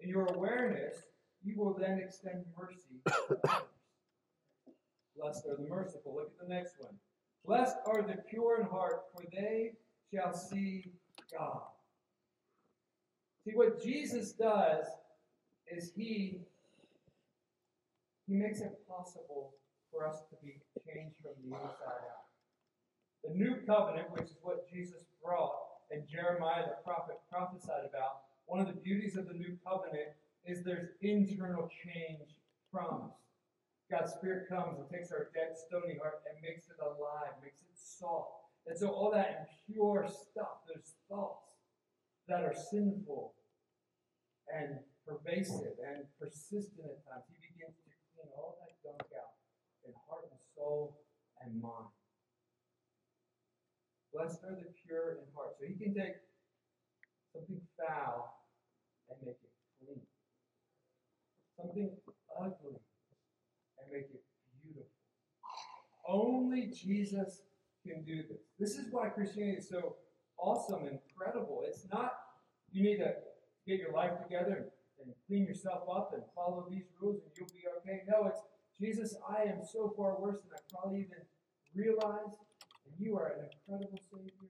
[0.00, 0.96] in your awareness,
[1.42, 3.00] you will then extend mercy.
[5.20, 6.14] Blessed are the merciful.
[6.14, 6.94] Look at the next one.
[7.44, 9.72] Blessed are the pure in heart, for they
[10.12, 10.92] shall see
[11.36, 11.62] God.
[13.44, 14.84] See, what Jesus does
[15.70, 16.40] is he,
[18.26, 19.54] he makes it possible
[19.90, 22.28] for us to be changed from the inside out.
[23.24, 25.54] The new covenant, which is what Jesus brought
[25.90, 30.10] and Jeremiah the prophet prophesied about, one of the beauties of the new covenant
[30.46, 32.36] is there's internal change
[32.72, 33.16] promised.
[33.90, 37.74] God's Spirit comes and takes our dead, stony heart and makes it alive, makes it
[37.74, 38.46] soft.
[38.66, 41.50] And so all that impure stuff, those thoughts
[42.30, 43.34] that are sinful
[44.46, 49.34] and pervasive and persistent at times, He begins to clean all that gunk out
[49.82, 51.02] in heart and soul
[51.42, 51.90] and mind.
[54.14, 55.58] Blessed are the pure in heart.
[55.58, 56.22] So He can take
[57.34, 58.38] something foul
[59.10, 60.06] and make it clean.
[61.58, 61.90] Something
[62.38, 62.78] ugly
[63.92, 64.22] make it
[64.62, 64.88] beautiful.
[66.06, 67.42] Only Jesus
[67.86, 68.42] can do this.
[68.58, 69.96] This is why Christianity is so
[70.38, 71.62] awesome and incredible.
[71.66, 72.12] It's not
[72.72, 73.14] you need to
[73.66, 74.70] get your life together
[75.02, 78.02] and clean yourself up and follow these rules and you'll be okay.
[78.08, 78.40] No, it's
[78.80, 81.20] Jesus, I am so far worse than I probably even
[81.74, 82.32] realized,
[82.88, 84.48] and you are an incredible Savior,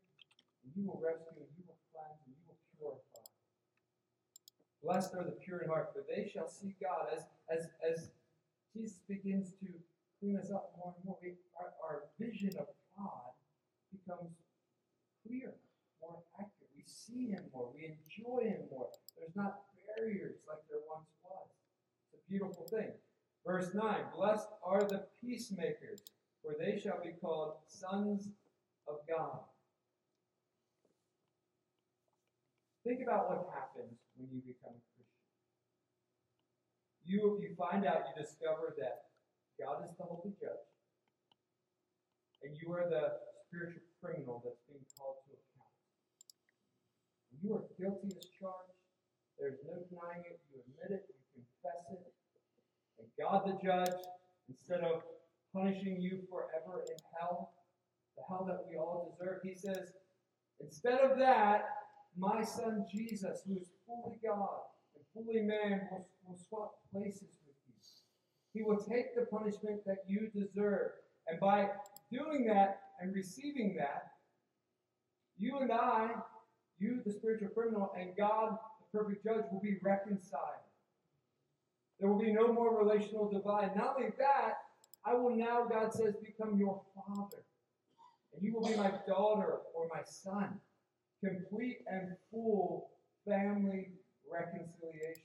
[0.63, 3.27] and you will rescue and you will cleanse and you will purify.
[4.87, 7.11] Blessed are the pure in heart, for they shall see God.
[7.11, 8.11] As as as
[8.75, 9.69] Jesus begins to
[10.19, 11.19] clean us up more and more,
[11.59, 13.33] our, our vision of God
[13.91, 14.31] becomes
[15.27, 15.55] clear,
[16.01, 16.71] more accurate.
[16.77, 18.91] We see Him more, we enjoy Him more.
[19.19, 19.63] There's not
[19.97, 21.49] barriers like there once was.
[22.13, 22.93] It's a beautiful thing.
[23.45, 23.83] Verse 9
[24.15, 26.03] Blessed are the peacemakers,
[26.43, 28.29] for they shall be called sons
[28.87, 29.41] of God.
[32.85, 34.75] Think about what happens when you become.
[37.11, 39.11] You, if you find out, you discover that
[39.59, 40.71] God is the holy judge,
[42.47, 45.75] and you are the spiritual criminal that's being called to account.
[47.43, 48.79] You are guilty as charged.
[49.43, 50.39] There's no denying it.
[50.55, 51.11] You admit it.
[51.35, 52.15] You confess it.
[53.03, 53.99] And God the judge,
[54.47, 55.03] instead of
[55.51, 57.59] punishing you forever in hell,
[58.15, 59.91] the hell that we all deserve, he says,
[60.63, 61.67] instead of that,
[62.15, 64.71] my son Jesus, who is fully God
[65.15, 67.75] fully man, will, will swap places with you.
[68.53, 70.91] He will take the punishment that you deserve.
[71.29, 71.71] And by
[72.13, 74.13] doing that and receiving that,
[75.39, 76.11] you and I,
[76.79, 80.43] you, the spiritual criminal, and God, the perfect judge, will be reconciled.
[81.99, 83.77] There will be no more relational divide.
[83.77, 84.55] Not only that,
[85.05, 87.45] I will now, God says, become your father.
[88.35, 90.61] And you will be my daughter or my son.
[91.25, 92.91] Complete and full
[93.27, 93.93] family
[94.33, 95.23] reconciliation.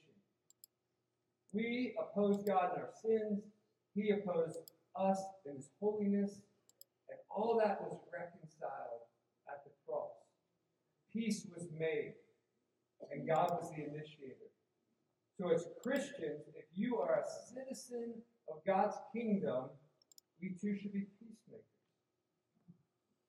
[1.53, 3.43] We oppose God in our sins.
[3.93, 4.57] He opposed
[4.95, 6.41] us in his holiness.
[7.09, 9.05] And all that was reconciled
[9.47, 10.11] at the cross.
[11.13, 12.13] Peace was made.
[13.11, 14.49] And God was the initiator.
[15.37, 18.13] So, as Christians, if you are a citizen
[18.49, 19.65] of God's kingdom,
[20.41, 21.65] we too should be peacemakers.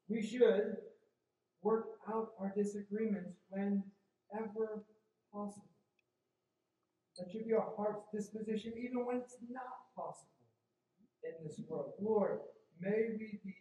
[0.09, 0.77] We should
[1.63, 4.85] work out our disagreements whenever
[5.37, 5.69] possible.
[7.19, 10.49] That should be our heart's disposition, even when it's not possible
[11.25, 11.93] in this world.
[12.01, 12.41] Lord,
[12.81, 13.57] may we be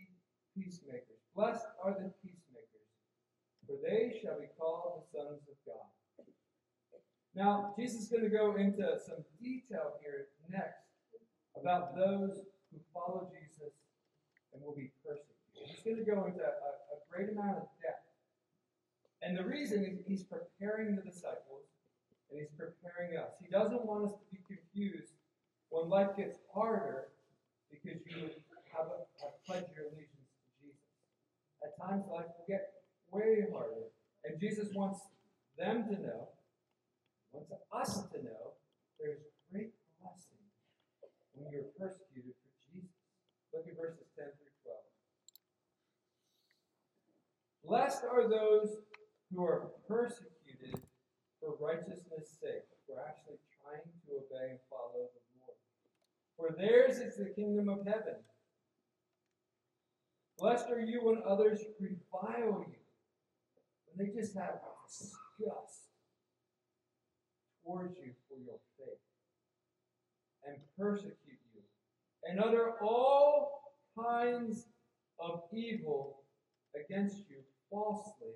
[0.55, 1.19] peacemakers.
[1.35, 2.88] Blessed are the peacemakers,
[3.67, 5.91] for they shall be called the sons of God.
[7.35, 10.88] Now, Jesus is going to go into some detail here next
[11.59, 12.39] about those
[12.71, 13.75] who follow Jesus
[14.53, 15.35] and will be persecuted.
[15.51, 18.07] He's going to go into a, a great amount of depth.
[19.21, 21.55] And the reason is he's preparing the disciples
[22.36, 23.32] and he's preparing us.
[23.39, 25.15] He doesn't want us to be confused
[25.69, 27.08] when life gets harder
[27.71, 28.28] because you
[28.76, 30.84] have, a, have pledged your allegiance to Jesus.
[31.63, 33.88] At times, life will get way harder.
[34.28, 35.00] And Jesus wants
[35.58, 36.36] them to know
[37.32, 38.56] wants us to know
[39.00, 39.19] there's
[39.52, 40.39] great blessing
[41.36, 42.95] when you're persecuted for Jesus.
[43.52, 44.56] Look at verses 10 through
[47.67, 47.67] 12.
[47.67, 48.80] Blessed are those
[49.34, 50.35] who are persecuted
[51.45, 55.62] for righteousness' sake, we're actually trying to obey and follow the Lord.
[56.38, 58.25] For theirs is the kingdom of heaven.
[60.39, 62.81] Blessed are you when others revile you,
[63.86, 65.89] when they just have disgust
[67.63, 69.01] towards you for your faith
[70.45, 71.62] and persecute you
[72.23, 73.62] and utter all
[73.97, 74.67] kinds
[75.19, 76.23] of evil
[76.75, 77.38] against you
[77.69, 78.36] falsely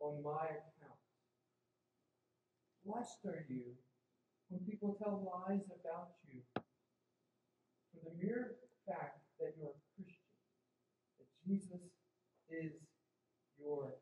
[0.00, 0.73] on my account.
[2.84, 3.72] Blessed are you
[4.50, 10.36] when people tell lies about you for the mere fact that you're a Christian,
[11.18, 11.80] that Jesus
[12.50, 12.72] is
[13.58, 13.94] your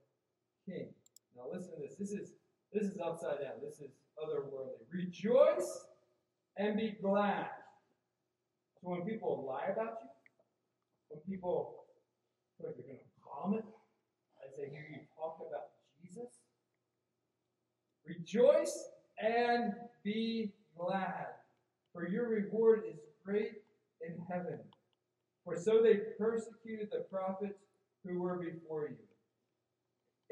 [0.66, 0.94] King.
[1.36, 1.96] Now listen to this.
[1.98, 2.34] This is
[2.72, 3.62] this is upside down.
[3.62, 4.82] This is otherworldly.
[4.90, 5.86] Rejoice
[6.56, 7.50] and be glad.
[8.80, 10.10] So when people lie about you,
[11.08, 11.82] when people
[12.62, 13.64] like they're going to vomit
[14.46, 16.41] as they hear you talk about Jesus,
[18.06, 18.88] rejoice
[19.20, 19.72] and
[20.04, 21.26] be glad,
[21.92, 23.62] for your reward is great
[24.00, 24.58] in heaven.
[25.44, 27.58] For so they persecuted the prophets
[28.04, 28.96] who were before you.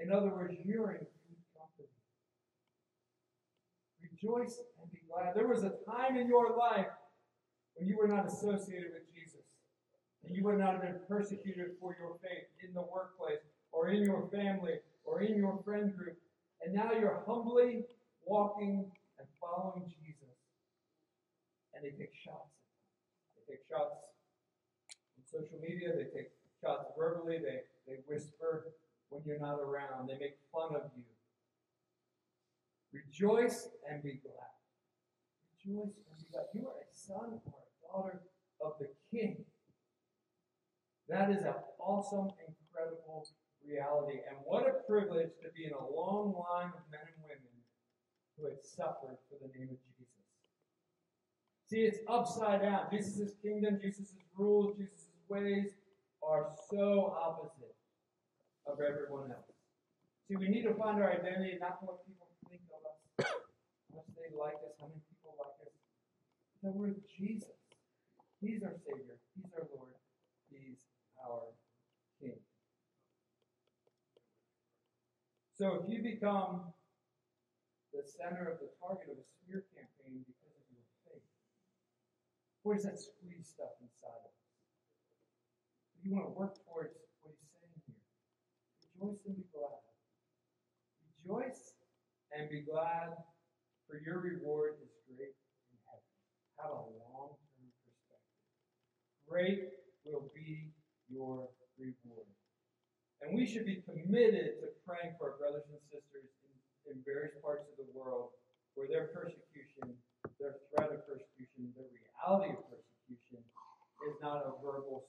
[0.03, 1.89] In other words, you're in good company.
[4.01, 5.35] Rejoice and be glad.
[5.35, 6.87] There was a time in your life
[7.75, 9.41] when you were not associated with Jesus.
[10.25, 13.41] And you would not have been persecuted for your faith in the workplace
[13.73, 16.19] or in your family or in your friend group.
[16.63, 17.85] And now you're humbly
[18.25, 20.37] walking and following Jesus.
[21.75, 22.53] And they take shots.
[23.37, 28.73] They take shots on social media, they take shots verbally, they, they whisper
[29.11, 31.03] when you're not around, they make fun of you.
[32.93, 34.55] Rejoice and be glad.
[35.59, 36.47] Rejoice and be glad.
[36.55, 38.21] You are a son or a daughter
[38.65, 39.45] of the King.
[41.09, 43.27] That is an awesome, incredible
[43.71, 44.19] reality.
[44.27, 47.55] And what a privilege to be in a long line of men and women
[48.37, 50.11] who had suffered for the name of Jesus.
[51.71, 52.91] See, it's upside down.
[52.91, 55.79] Jesus' kingdom, Jesus' rules, Jesus' ways
[56.19, 57.77] are so opposite
[58.67, 59.55] of everyone else.
[60.27, 64.11] See, we need to find our identity not what people think of us, how much
[64.19, 65.73] they like us, how many people like us.
[66.63, 67.55] No, we're Jesus.
[68.41, 69.19] He's our Savior.
[69.37, 69.95] He's our Lord.
[70.51, 70.83] He's
[71.23, 71.55] our
[72.21, 72.41] King.
[75.61, 76.73] So if you become
[77.93, 81.29] the center of the target of a smear campaign because of your faith,
[82.65, 84.41] where does that squeeze stuff inside of us?
[86.01, 88.01] You want to work towards what he's saying here.
[88.89, 89.85] Rejoice and be glad.
[91.21, 91.77] Rejoice
[92.33, 93.21] and be glad,
[93.85, 96.09] for your reward is great in heaven.
[96.57, 98.49] Have a long term perspective.
[99.29, 99.77] Great
[100.09, 100.73] will be
[101.13, 102.33] your reward.
[103.21, 106.53] And we should be committed to praying for our brothers and sisters in,
[106.89, 108.33] in various parts of the world
[108.73, 109.93] where their persecution,
[110.41, 113.45] their threat of persecution, the reality of persecution
[114.09, 115.05] is not a verbal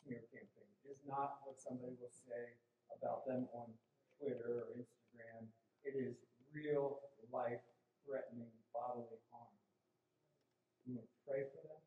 [0.00, 0.68] smear campaign.
[0.88, 2.56] It is not what somebody will say
[2.96, 3.68] about them on
[4.16, 5.44] Twitter or Instagram.
[5.84, 6.16] It is
[6.48, 7.60] real life
[8.08, 9.52] threatening bodily harm.
[10.88, 11.80] We want to pray for them.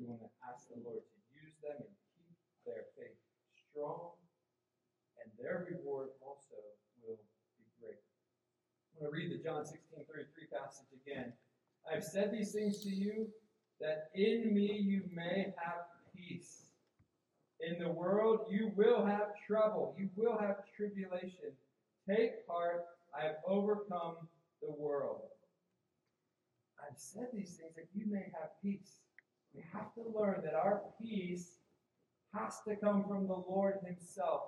[0.00, 3.23] We want to ask the Lord to use them and keep their faith
[3.74, 4.10] strong,
[5.22, 6.54] and their reward also
[7.02, 7.18] will
[7.58, 7.98] be great.
[8.94, 11.32] I'm going to read the John 16 33 passage again.
[11.90, 13.28] I've said these things to you
[13.80, 16.62] that in me you may have peace.
[17.60, 21.52] In the world you will have trouble, you will have tribulation.
[22.08, 22.84] Take heart,
[23.18, 24.16] I have overcome
[24.62, 25.22] the world.
[26.78, 29.00] I've said these things that you may have peace.
[29.54, 31.52] We have to learn that our peace
[32.34, 34.42] has to come from the Lord Himself,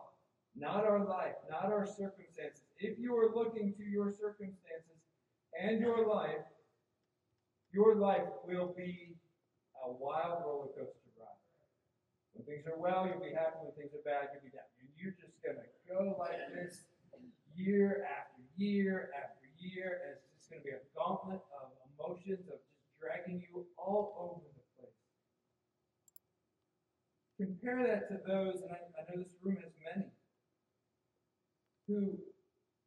[0.56, 2.62] not our life, not our circumstances.
[2.78, 5.00] If you are looking to your circumstances
[5.58, 6.44] and your life,
[7.72, 9.16] your life will be
[9.84, 11.40] a wild roller coaster ride.
[12.32, 13.60] When things are well, you'll be happy.
[13.62, 14.66] When things are bad, you'll be down.
[14.80, 16.88] And you're just going to go like this
[17.54, 20.00] year after year after year.
[20.02, 24.16] And it's just going to be a gauntlet of emotions, of just dragging you all
[24.16, 24.55] over.
[27.36, 30.08] Compare that to those, and I, I know this room has many,
[31.84, 32.16] who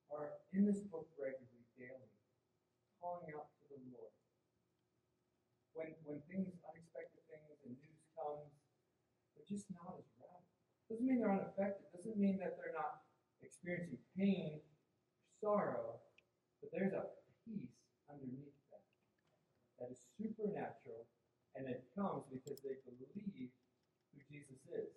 [0.09, 2.09] are in this book regularly, daily,
[2.97, 4.09] calling out to the Lord.
[5.77, 8.49] When, when things, unexpected things, and news comes,
[9.37, 10.41] they're just not as radical.
[10.89, 11.85] Doesn't mean they're unaffected.
[11.93, 13.05] Doesn't mean that they're not
[13.45, 14.65] experiencing pain or
[15.37, 16.01] sorrow,
[16.57, 17.05] but there's a
[17.45, 17.77] peace
[18.09, 18.81] underneath that
[19.77, 21.05] that is supernatural,
[21.53, 23.53] and it comes because they believe
[24.31, 24.93] Jesus is.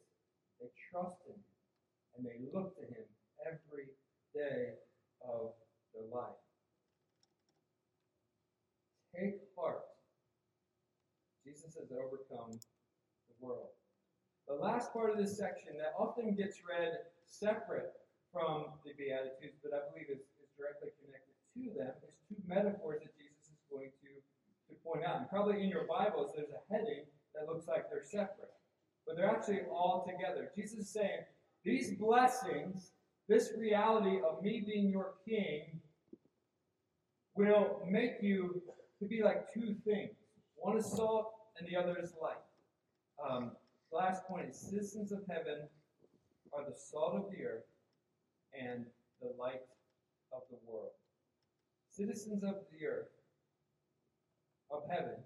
[0.60, 1.40] They trust him,
[2.16, 3.08] and they look to him
[3.42, 3.90] every
[4.36, 4.78] day
[5.24, 5.56] of
[5.92, 6.38] their life.
[9.16, 9.84] Take heart.
[11.44, 13.74] Jesus has overcome the world.
[14.48, 16.92] The last part of this section that often gets read
[17.26, 17.92] separate
[18.32, 23.04] from the Beatitudes, but I believe is, is directly connected to them, is two metaphors
[23.04, 25.20] that Jesus is going to, to point out.
[25.20, 27.04] And probably in your Bibles, there's a heading
[27.36, 28.56] that looks like they're separate,
[29.12, 30.50] but they're actually all together.
[30.56, 31.20] Jesus is saying,
[31.64, 32.92] these blessings,
[33.28, 35.80] this reality of me being your king,
[37.36, 38.62] will make you
[38.98, 40.12] to be like two things.
[40.56, 42.36] One is salt, and the other is light.
[43.22, 43.52] Um,
[43.92, 45.68] last point is citizens of heaven
[46.54, 47.64] are the salt of the earth
[48.58, 48.86] and
[49.20, 49.62] the light
[50.32, 50.92] of the world.
[51.90, 53.08] Citizens of the earth,
[54.70, 55.16] of heaven,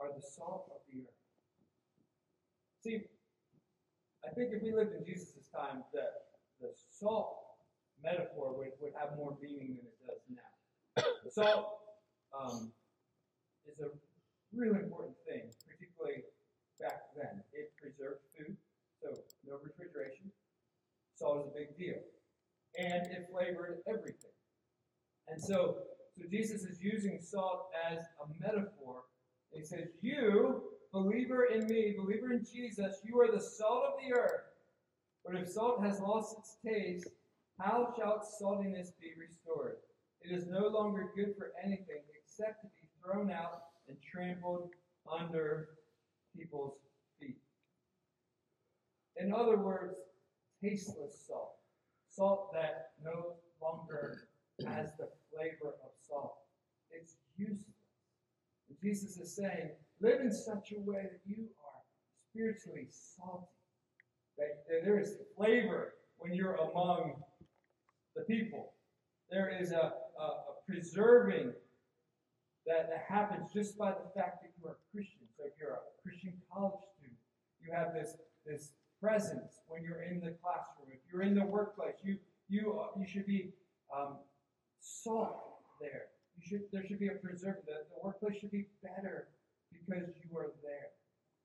[0.00, 0.83] are the salt of.
[2.84, 3.00] See,
[4.20, 7.32] I think if we lived in Jesus' time, that the salt
[8.04, 11.02] metaphor would, would have more meaning than it does now.
[11.24, 11.80] The salt
[12.36, 12.72] um,
[13.64, 13.88] is a
[14.52, 16.28] really important thing, particularly
[16.78, 17.40] back then.
[17.54, 18.54] It preserved food,
[19.00, 19.16] so
[19.48, 20.28] no refrigeration.
[21.16, 22.04] Salt is a big deal.
[22.76, 24.36] And it flavored everything.
[25.28, 29.08] And so, so Jesus is using salt as a metaphor.
[29.52, 34.14] He says, You, believer in me, believer in Jesus, you are the salt of the
[34.14, 34.44] earth.
[35.26, 37.08] But if salt has lost its taste,
[37.58, 39.78] how shall its saltiness be restored?
[40.22, 44.70] It is no longer good for anything except to be thrown out and trampled
[45.10, 45.70] under
[46.36, 46.78] people's
[47.18, 47.38] feet.
[49.16, 49.98] In other words,
[50.62, 51.56] tasteless salt.
[52.08, 54.28] Salt that no longer
[54.66, 56.36] has the flavor of salt.
[56.90, 57.64] It's useless.
[58.68, 59.70] And Jesus is saying,
[60.00, 61.80] live in such a way that you are
[62.30, 63.46] spiritually salty.
[64.38, 67.22] That, that there is flavor when you're among
[68.16, 68.72] the people.
[69.30, 71.52] There is a, a, a preserving
[72.66, 75.20] that, that happens just by the fact that you are a Christian.
[75.36, 77.18] So if you're a Christian college student,
[77.60, 80.88] you have this, this presence when you're in the classroom.
[80.88, 82.16] If you're in the workplace, you
[82.48, 83.52] you uh, you should be
[83.94, 84.16] um,
[84.80, 86.06] salt there.
[86.36, 87.56] You should there should be a preserve.
[87.66, 89.28] The, the workplace should be better
[89.74, 90.94] because you are there.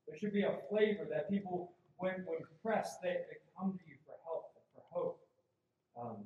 [0.08, 3.98] There should be a flavor that people, when when pressed, they, they come to you
[4.06, 5.18] for help and for hope.
[5.98, 6.18] Um,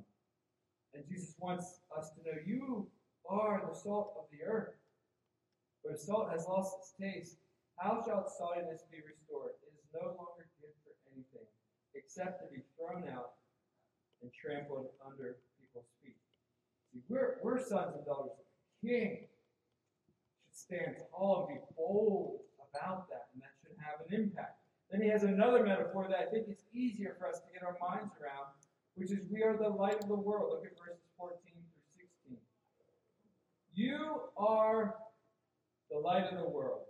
[0.93, 2.88] and Jesus wants us to know you
[3.28, 4.76] are the salt of the earth.
[5.84, 7.38] But if salt has lost its taste,
[7.78, 9.58] how shall its saltiness be restored?
[9.66, 11.47] It is no longer good for anything
[11.95, 13.41] except to be thrown out
[14.22, 16.18] and trampled under people's feet.
[16.93, 19.28] See, we're, we're sons and daughters of the King.
[20.64, 22.39] Stand tall and be bold
[22.72, 24.64] about that, and that should have an impact.
[24.89, 27.76] Then he has another metaphor that I think it's easier for us to get our
[27.82, 28.47] minds around,
[28.95, 30.51] which is we are the light of the world.
[30.51, 32.38] Look at verses 14 through 16.
[33.74, 34.95] You are
[35.91, 36.86] the light of the world.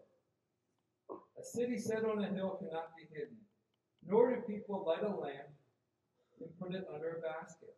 [1.09, 3.37] A city set on a hill cannot be hidden,
[4.05, 5.49] nor do people light a lamp
[6.39, 7.75] and put it under a basket,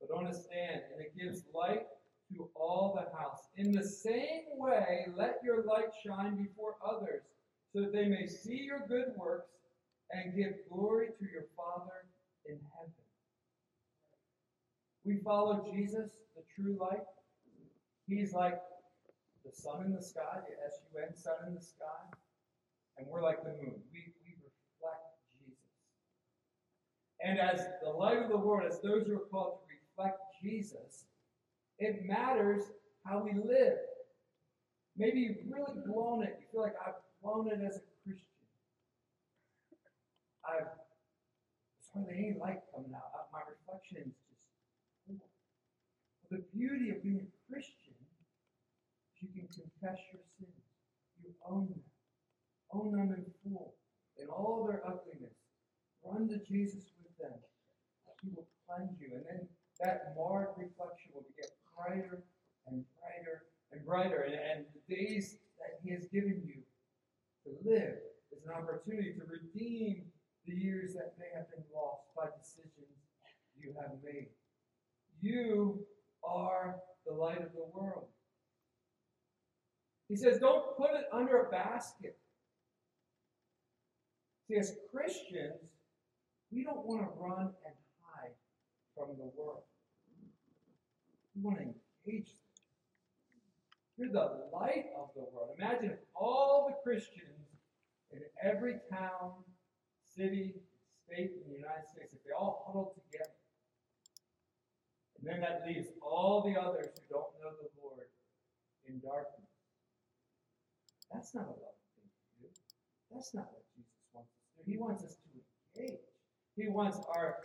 [0.00, 1.86] but on a stand, and it gives light
[2.34, 3.48] to all the house.
[3.56, 7.22] In the same way, let your light shine before others,
[7.72, 9.50] so that they may see your good works
[10.10, 12.06] and give glory to your Father
[12.46, 12.92] in heaven.
[15.04, 17.04] We follow Jesus, the true light.
[18.08, 18.60] He's like
[19.44, 22.16] the sun in the sky, the S-U-N, sun in the sky.
[22.98, 23.74] And we're like the moon.
[23.92, 25.06] We, we reflect
[25.38, 25.58] Jesus.
[27.22, 31.04] And as the light of the world, as those who are called to reflect Jesus,
[31.78, 32.62] it matters
[33.04, 33.78] how we live.
[34.96, 36.38] Maybe you've really blown it.
[36.40, 38.26] You feel like I've blown it as a Christian.
[40.48, 40.68] I've
[41.96, 43.08] hardly any light coming out.
[43.32, 44.44] My reflection is just
[45.08, 45.16] poor.
[45.16, 50.60] Well, the beauty of being a Christian is you can confess your sins.
[51.24, 51.84] You own them.
[52.72, 53.74] Own them in full.
[54.20, 55.32] In all their ugliness.
[56.04, 57.36] Run to Jesus with them.
[58.22, 59.16] He will cleanse you.
[59.16, 59.48] And then
[59.80, 62.24] that marred will get brighter
[62.66, 64.28] and brighter and brighter.
[64.28, 66.60] And, and the days that He has given you
[67.44, 67.96] to live
[68.32, 70.04] is an opportunity to redeem
[70.46, 72.72] the years that may have been lost by decisions
[73.58, 74.28] you have made.
[75.20, 75.80] You
[76.22, 78.06] are the light of the world.
[80.08, 82.16] He says, don't put it under a basket.
[84.48, 85.60] See, as Christians,
[86.52, 88.36] we don't want to run and hide
[88.94, 89.62] from the world.
[91.34, 92.46] We want to engage them.
[93.98, 95.56] You're the light of the world.
[95.58, 97.44] Imagine if all the Christians
[98.12, 99.32] in every town,
[100.14, 100.54] city,
[101.04, 103.36] state in the United States, if they all huddled together.
[105.18, 108.06] And then that leaves all the others who don't know the Lord
[108.86, 109.46] in darkness.
[111.12, 112.48] That's not a loving thing to do.
[113.12, 114.70] That's not what Jesus wants us to do.
[114.70, 116.00] He wants us to engage.
[116.56, 117.36] He wants our,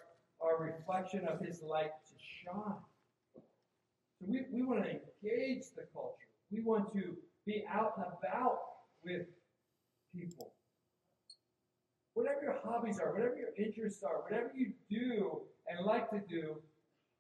[0.42, 0.68] our
[1.14, 2.76] reflection of his light to shine.
[3.34, 6.16] So we, we want to engage the culture.
[6.52, 8.60] We want to be out and about
[9.04, 9.28] with
[10.14, 10.54] people.
[12.14, 16.58] Whatever your hobbies are, whatever your interests are, whatever you do and like to do,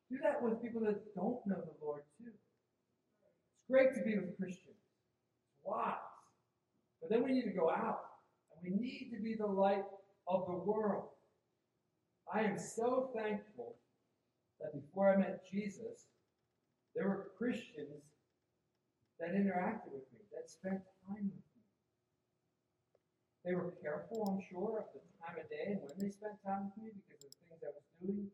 [0.09, 2.27] do that with people that don't know the Lord too.
[2.27, 4.75] It's great to be with Christians.
[4.75, 5.93] It's wise.
[6.99, 8.01] But then we need to go out
[8.51, 9.85] and we need to be the light
[10.27, 11.05] of the world.
[12.31, 13.75] I am so thankful
[14.61, 16.07] that before I met Jesus,
[16.95, 18.05] there were Christians
[19.19, 21.61] that interacted with me, that spent time with me.
[23.45, 26.69] They were careful, I'm sure, of the time of day and when they spent time
[26.69, 28.27] with me because of the things I was doing.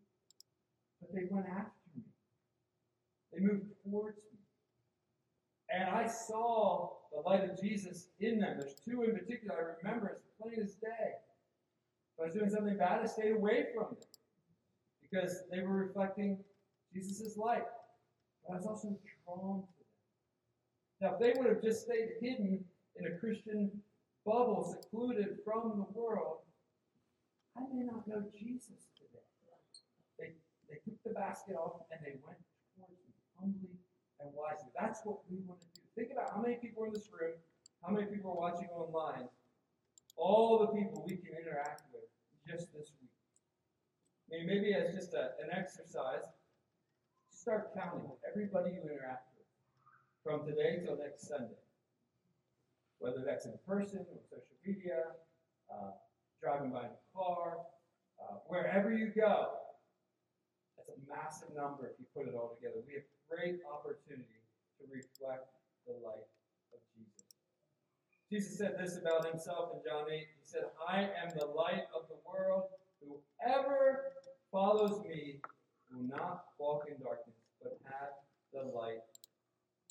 [1.00, 2.04] But they went after me.
[3.32, 4.40] They moved towards me.
[5.70, 8.58] And I saw the light of Jesus in them.
[8.60, 11.20] There's two in particular I remember as plain as day.
[12.16, 14.17] If I was doing something bad, I stayed away from them
[15.10, 16.38] because they were reflecting
[16.94, 17.64] Jesus' light.
[18.48, 18.96] Was also
[19.26, 19.92] drawn to them.
[21.02, 22.64] Now, if they would have just stayed hidden
[22.96, 23.70] in a Christian
[24.26, 26.40] bubble, secluded from the world,
[27.58, 29.26] I may not know Jesus today.
[30.18, 30.32] They,
[30.70, 32.40] they took the basket off and they went
[32.76, 33.04] towards
[33.36, 33.76] humbly
[34.22, 34.70] and wisely.
[34.80, 35.82] That's what we want to do.
[35.96, 37.36] Think about how many people are in this room,
[37.84, 39.28] how many people are watching online,
[40.16, 42.08] all the people we can interact with
[42.48, 43.07] just this week.
[44.30, 46.28] Maybe as just a, an exercise,
[47.30, 49.48] start counting everybody you interact with
[50.24, 51.64] from today till next Sunday.
[53.00, 55.16] Whether that's in person or social media,
[55.72, 55.92] uh,
[56.42, 57.58] driving by in a car,
[58.20, 59.54] uh, wherever you go.
[60.76, 62.82] That's a massive number if you put it all together.
[62.86, 64.44] We have great opportunity
[64.80, 65.48] to reflect
[65.86, 66.28] the light
[66.74, 67.32] of Jesus.
[68.30, 70.20] Jesus said this about himself in John 8.
[70.20, 72.68] He said, I am the light of the world.
[73.02, 74.14] Whoever
[74.52, 75.40] follows me
[75.92, 78.14] will not walk in darkness, but have
[78.54, 79.06] the light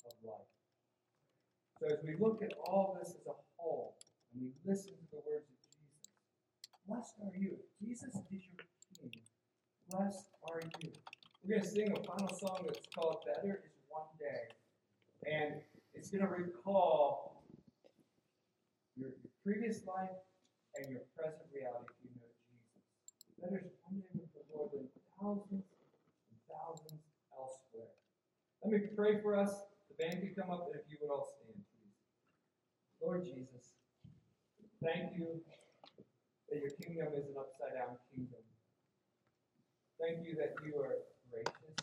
[0.05, 0.47] of life.
[1.79, 3.95] So as we look at all this as a whole,
[4.33, 6.09] and we listen to the words of Jesus,
[6.87, 7.57] blessed are you.
[7.79, 8.65] Jesus is your
[8.99, 9.21] king.
[9.89, 10.91] Blessed are you.
[11.43, 14.51] We're going to sing a final song that's called Better is One Day.
[15.31, 15.61] And
[15.93, 17.43] it's going to recall
[18.97, 20.17] your, your previous life
[20.75, 23.26] and your present reality if you know Jesus.
[23.37, 23.61] One day
[24.17, 24.89] with the Lord than
[25.21, 27.93] thousands and thousands elsewhere.
[28.65, 29.53] Let me pray for us.
[29.93, 31.93] The band can come up, and if you would all stand, please.
[32.97, 33.77] Lord Jesus,
[34.81, 35.37] thank you
[36.49, 38.41] that your kingdom is an upside down kingdom.
[40.01, 40.97] Thank you that you are
[41.29, 41.77] gracious,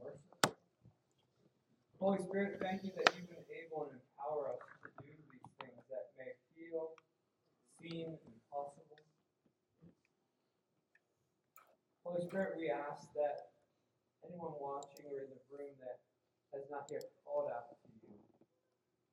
[0.00, 0.56] merciful.
[2.00, 5.84] Holy Spirit, thank you that you've been able and empower us to do these things
[5.92, 6.96] that may feel,
[7.76, 8.16] seem
[12.10, 13.54] Holy Spirit, we ask that
[14.26, 16.02] anyone watching or in the room that
[16.50, 18.18] has not yet called out to you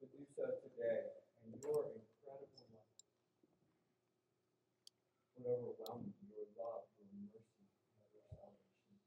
[0.01, 1.05] would do so today,
[1.45, 2.89] and your incredible love
[5.37, 8.97] would overwhelm you, your love, your mercy, and your salvation.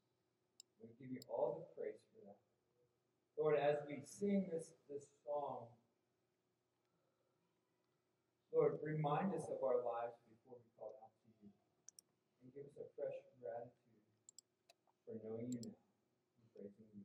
[0.79, 2.39] We give you all the praise for that.
[3.35, 5.67] Lord, as we sing this, this song,
[8.55, 11.51] Lord, remind us of our lives before we call out to you.
[12.39, 13.81] And give us a fresh gratitude
[15.11, 17.03] for praising you.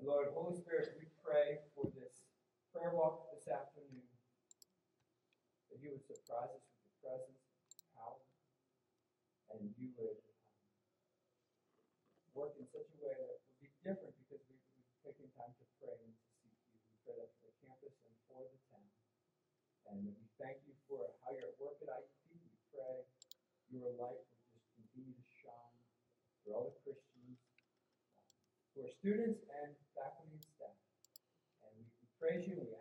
[0.00, 2.24] And Lord, Holy Spirit, we pray for this
[2.72, 4.08] prayer walk this afternoon
[5.68, 7.44] that you would surprise us with your presence,
[7.92, 8.24] power,
[9.52, 11.44] and you would um,
[12.32, 15.64] work in such a way that would be different because we, we've taken time to
[15.76, 16.78] pray and to seek you.
[16.88, 18.88] We pray that for the campus and for the town.
[19.92, 22.32] And we thank you for how you're at work at IUP.
[22.32, 23.04] We pray
[23.68, 25.78] your light will just continue to shine
[26.48, 26.77] for all the
[28.78, 30.78] for students and faculty and staff.
[31.66, 31.82] And we,
[32.22, 32.77] praise you we